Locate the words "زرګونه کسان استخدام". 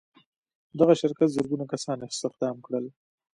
1.35-2.55